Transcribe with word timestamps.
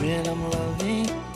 when 0.00 0.28
I'm 0.28 0.50
loving 0.50 1.27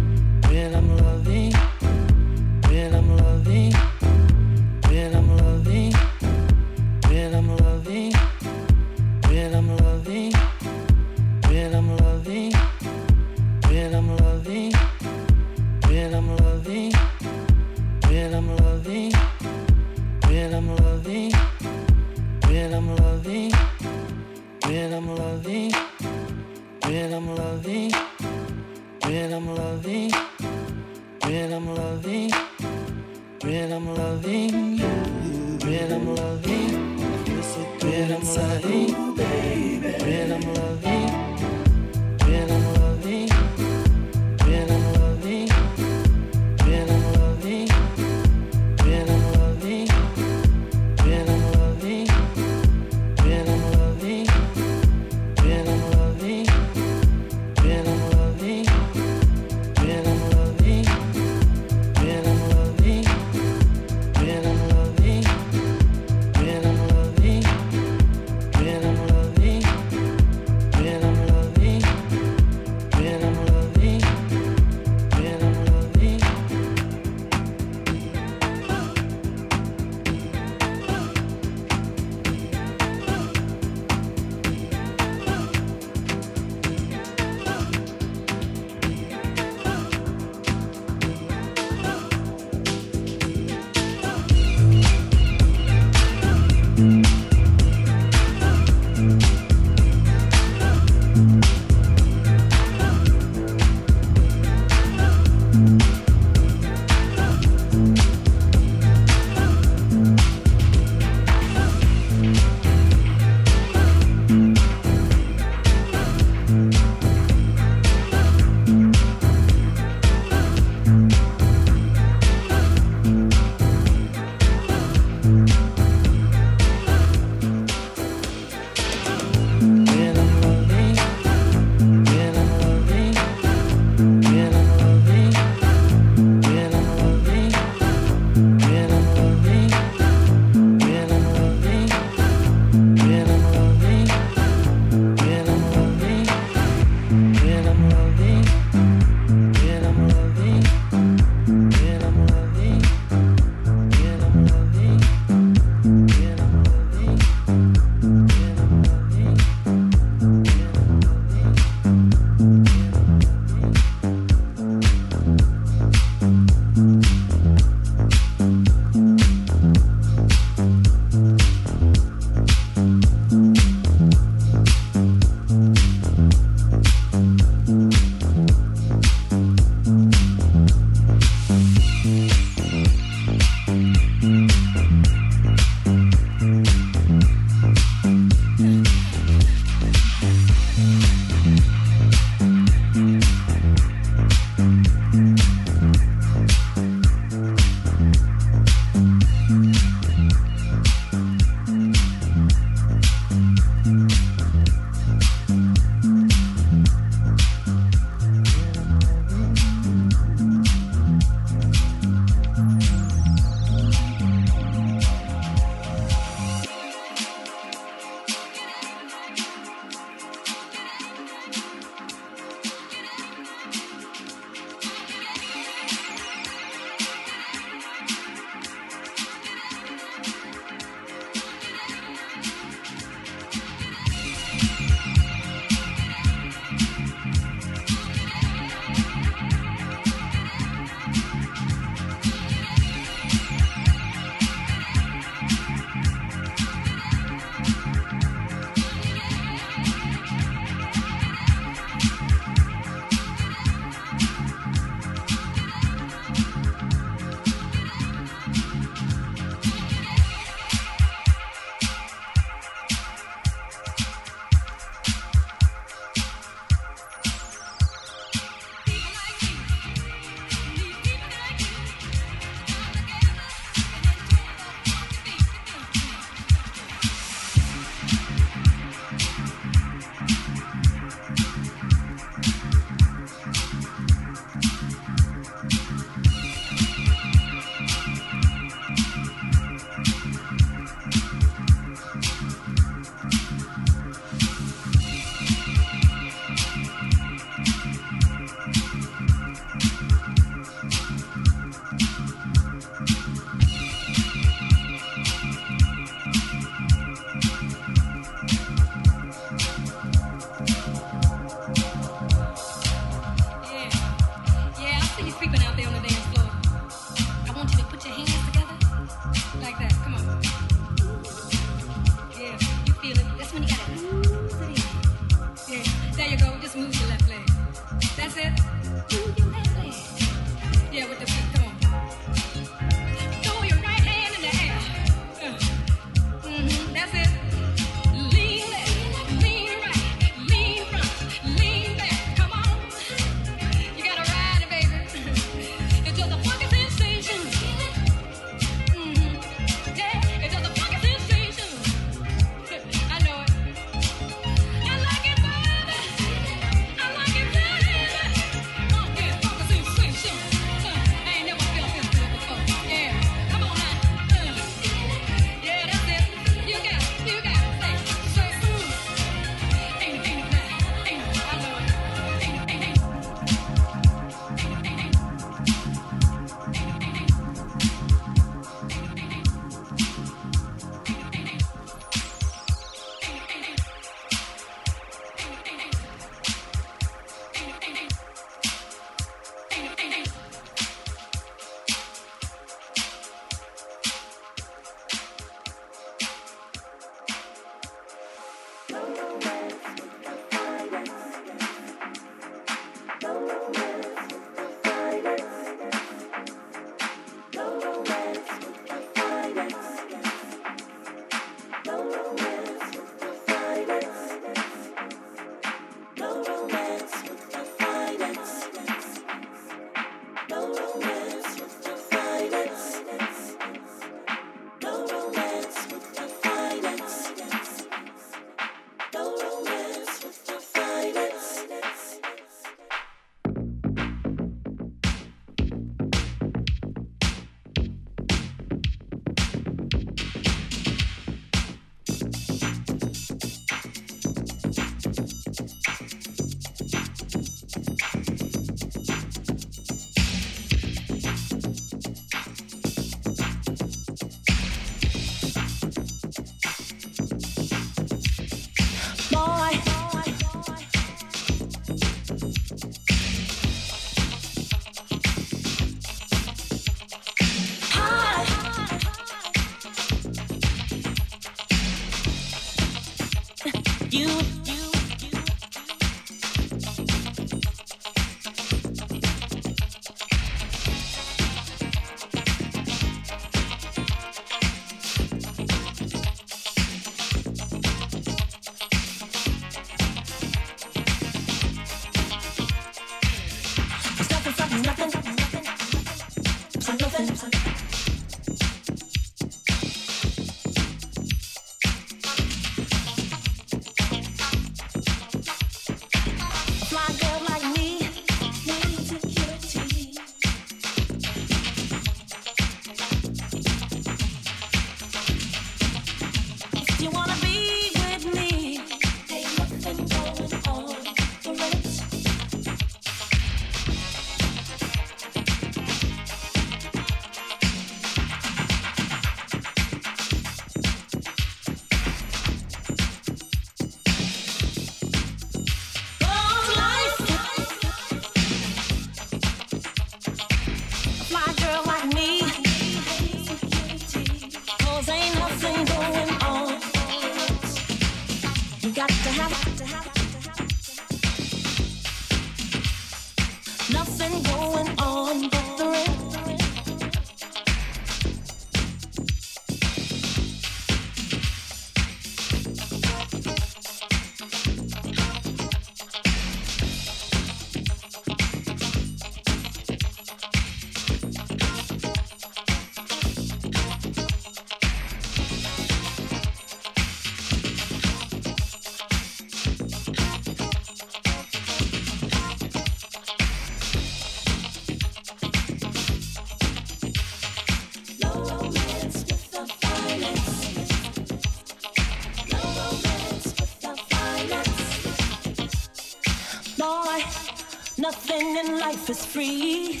life 598.92 599.08
is 599.08 599.24
free. 599.24 600.00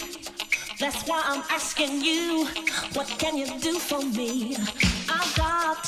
That's 0.78 1.06
why 1.08 1.22
I'm 1.24 1.42
asking 1.50 2.02
you, 2.02 2.46
what 2.92 3.08
can 3.18 3.38
you 3.38 3.46
do 3.60 3.78
for 3.78 4.02
me? 4.02 4.56
I've 5.08 5.34
got 5.34 5.80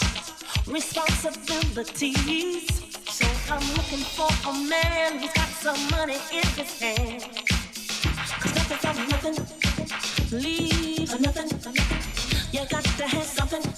responsibilities. 0.66 2.64
So 3.10 3.26
I'm 3.52 3.66
looking 3.76 4.04
for 4.16 4.30
a 4.48 4.52
man 4.74 5.18
who's 5.18 5.32
got 5.32 5.48
some 5.48 5.80
money 5.90 6.18
in 6.32 6.46
his 6.58 6.80
hand. 6.80 7.24
Cause 8.40 8.54
nothing 8.54 8.78
from 8.84 8.96
nothing 9.12 9.36
leaves 10.40 11.20
nothing. 11.20 11.48
You 12.52 12.60
got 12.70 12.84
to 12.84 13.04
have 13.04 13.24
something 13.24 13.73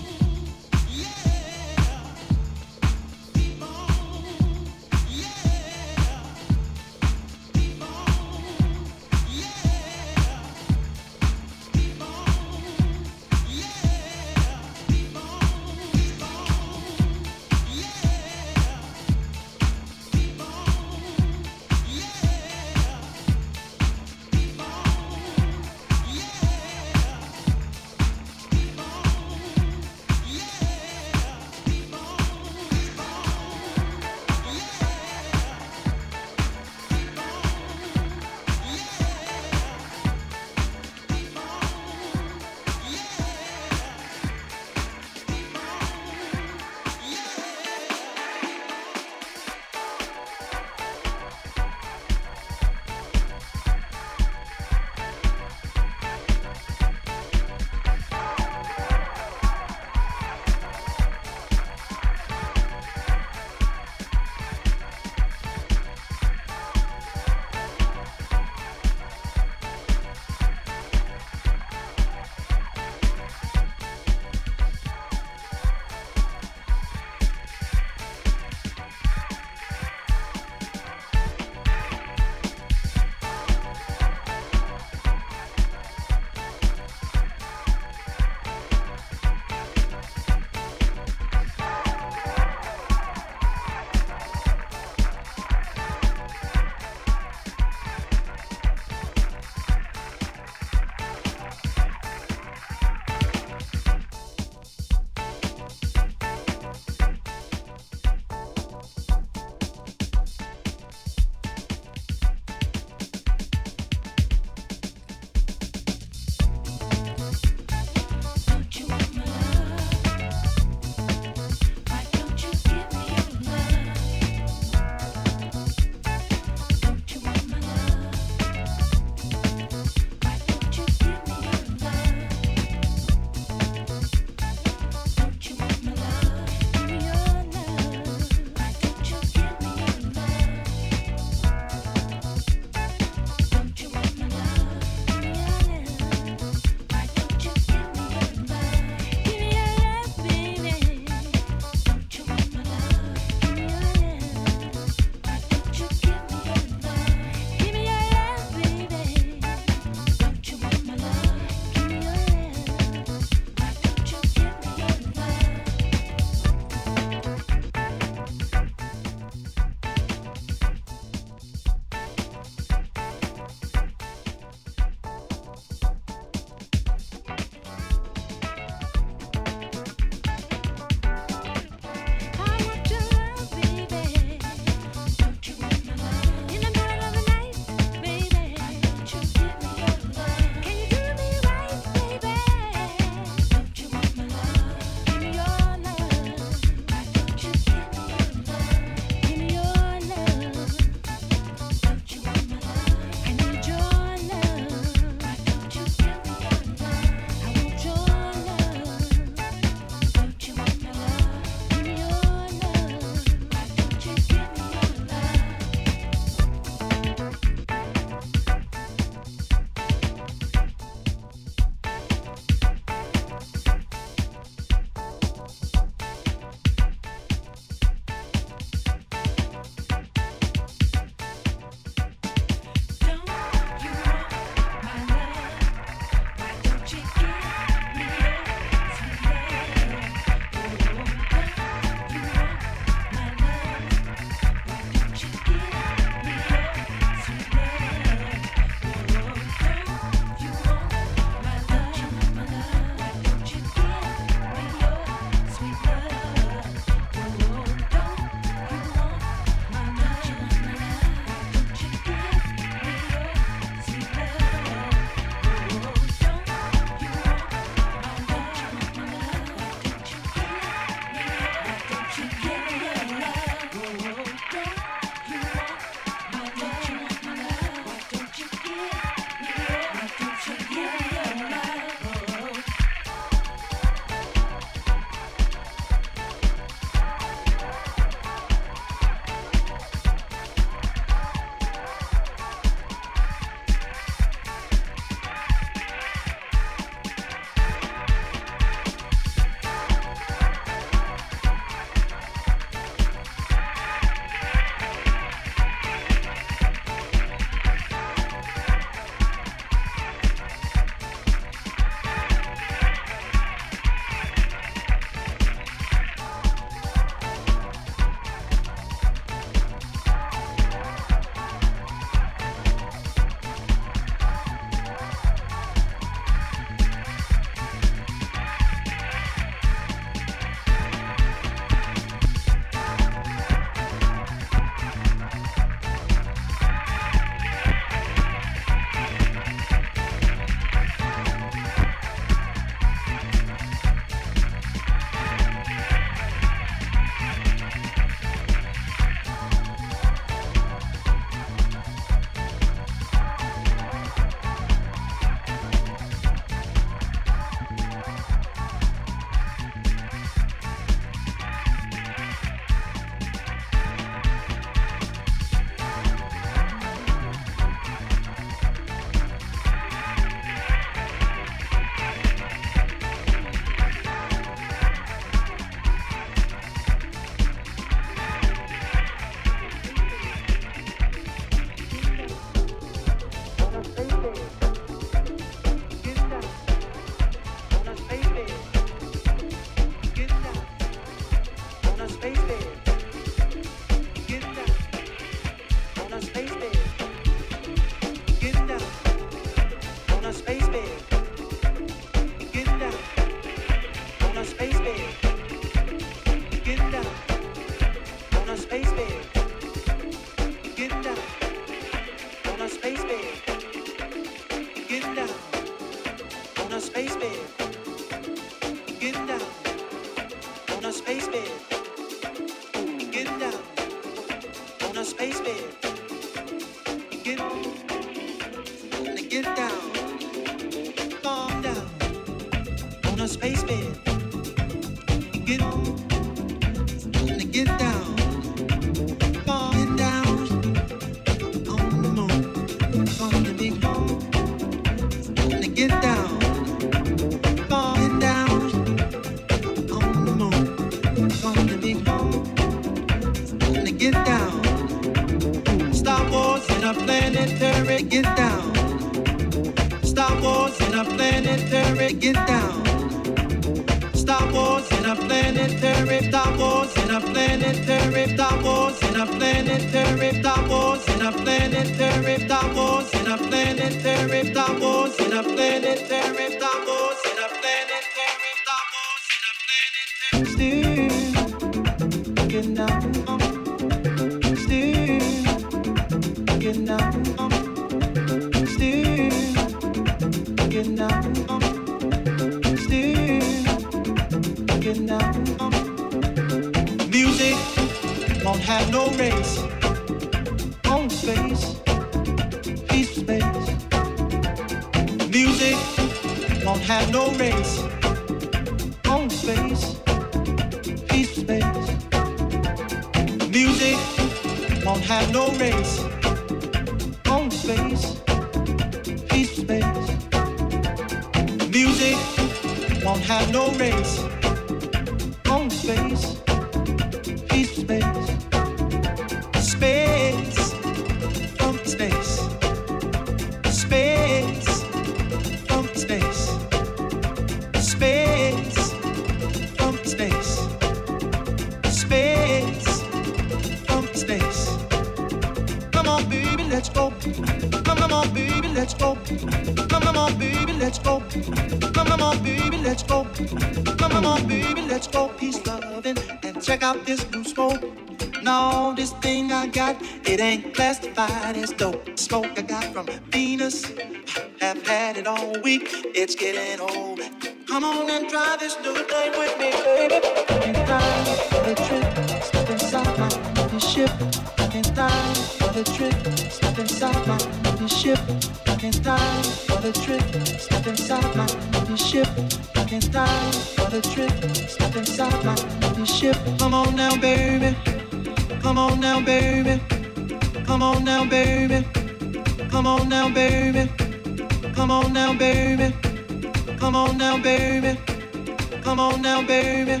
Come 598.94 599.12
on 599.12 599.22
now, 599.22 599.42
baby. 599.44 600.00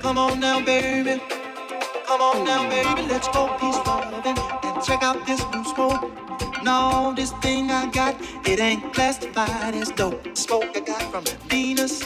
Come 0.00 0.16
on 0.16 0.40
now, 0.40 0.64
baby. 0.64 1.20
Come 2.06 2.22
on 2.22 2.42
now, 2.42 2.66
baby. 2.70 3.06
Let's 3.06 3.28
go 3.28 3.54
peace 3.60 3.76
loving 3.84 4.34
and 4.34 4.82
check 4.82 5.02
out 5.02 5.26
this 5.26 5.44
new 5.52 5.62
smoke. 5.62 6.10
No, 6.62 7.12
this 7.14 7.32
thing 7.42 7.70
I 7.70 7.84
got, 7.90 8.16
it 8.46 8.60
ain't 8.60 8.94
classified. 8.94 9.74
It's 9.74 9.92
dope 9.92 10.34
smoke 10.34 10.74
I 10.74 10.80
got 10.80 11.02
from 11.10 11.24
Venus. 11.50 12.02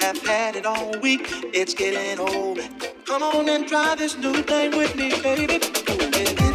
I've 0.00 0.20
had 0.26 0.56
it 0.56 0.66
all 0.66 0.98
week. 1.00 1.28
It's 1.54 1.74
getting 1.74 2.18
old. 2.18 2.58
Come 3.06 3.22
on 3.22 3.48
and 3.48 3.68
try 3.68 3.94
this 3.94 4.16
new 4.18 4.42
thing 4.42 4.76
with 4.76 4.96
me, 4.96 5.10
baby. 5.22 6.49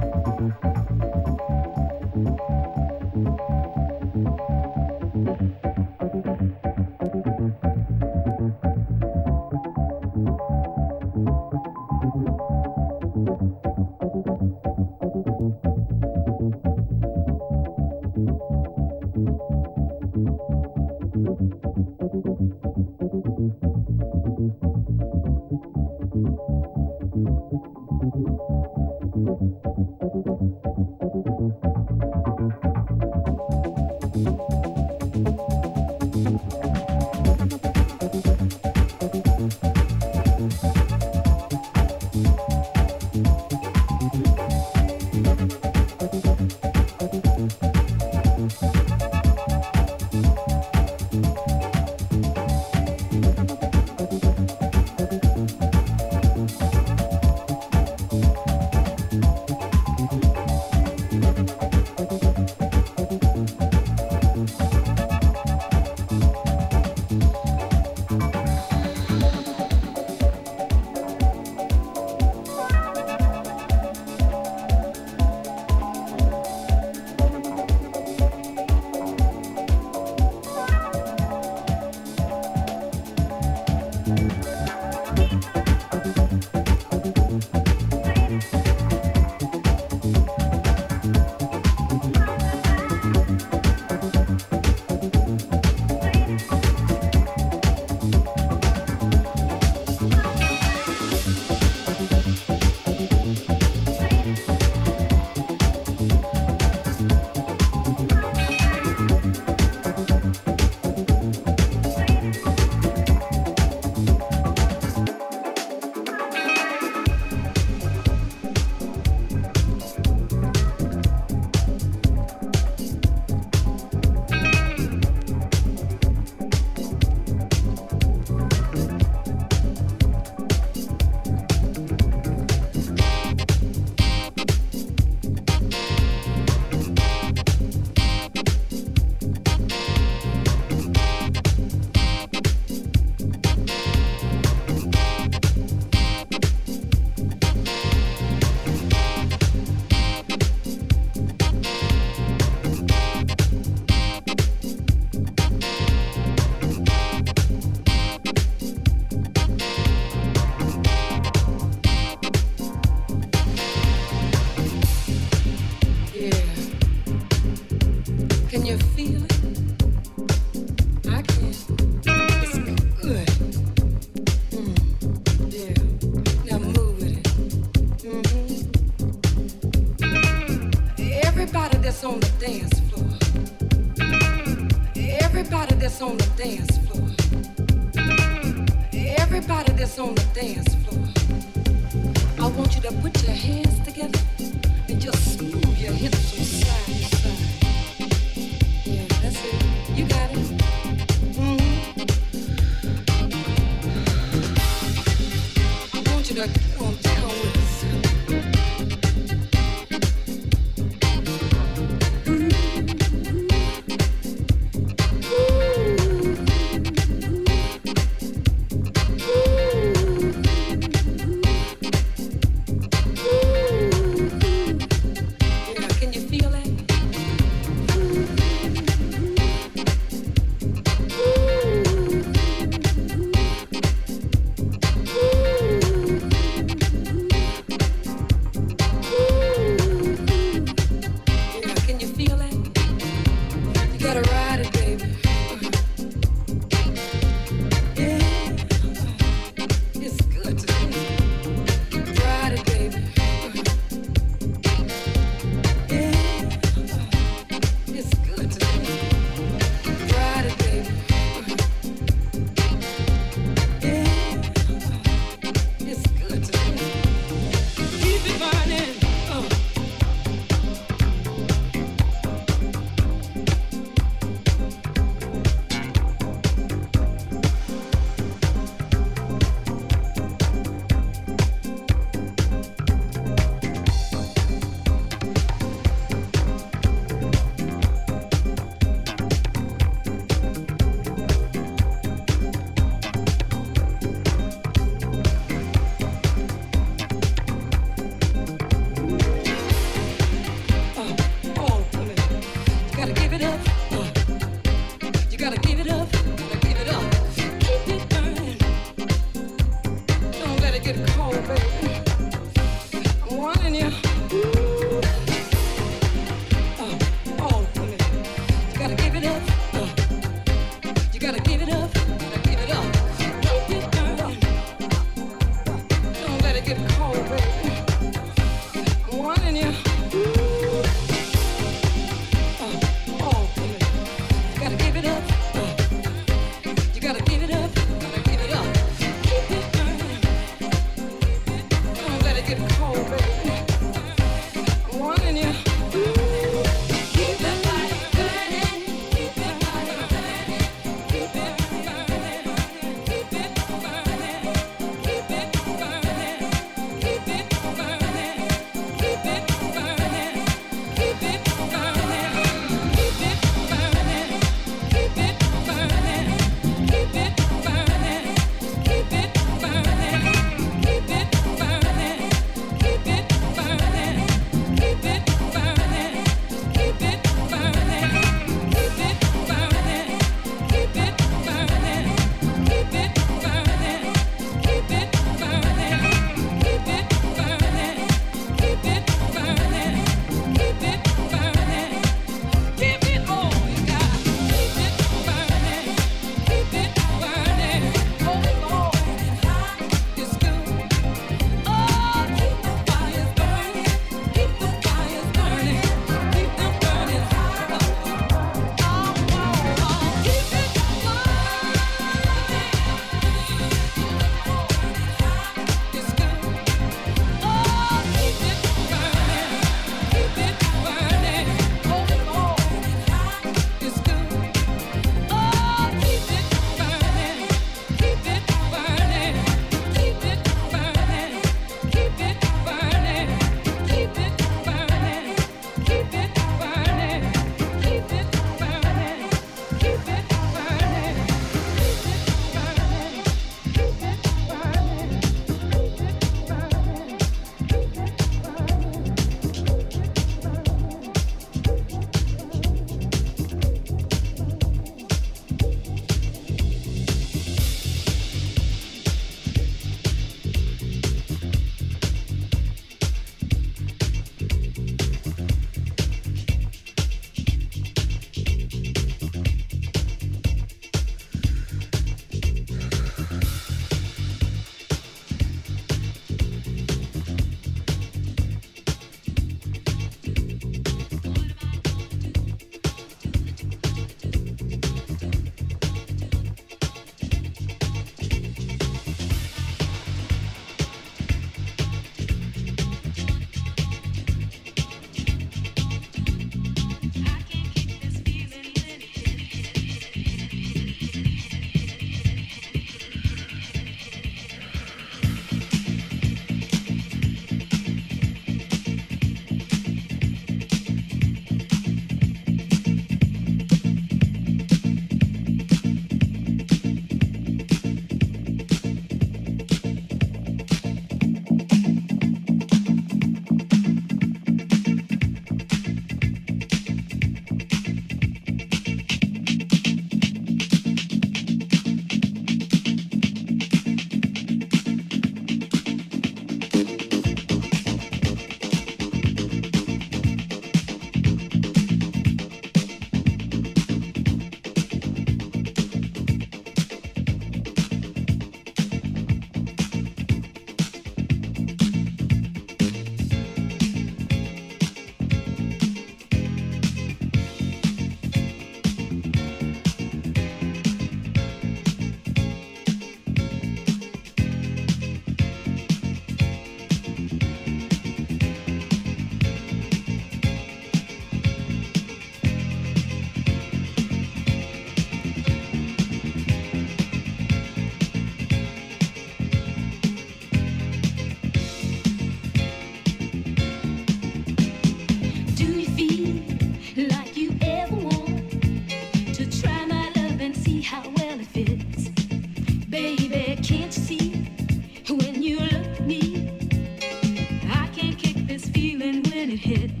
hit 599.61 600.00